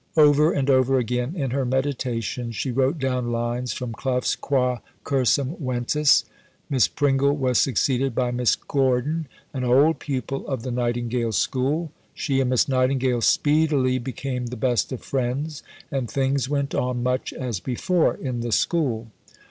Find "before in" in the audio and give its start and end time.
17.59-18.39